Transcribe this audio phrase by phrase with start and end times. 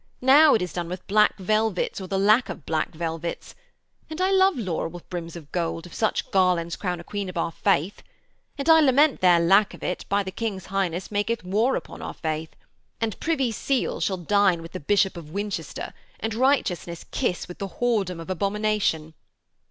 [0.23, 3.53] Now it is done with black velvets or the lack of black velvets.
[4.09, 7.37] And I love laurel with brims of gold if such garlands crown a Queen of
[7.37, 8.01] our faith.
[8.57, 12.15] And I lament their lack if by it the King's Highness maketh war upon our
[12.15, 12.55] faith.
[12.99, 17.67] And Privy Seal shall dine with the Bishop of Winchester, and righteousness kiss with the
[17.77, 19.13] whoredom of abomination.'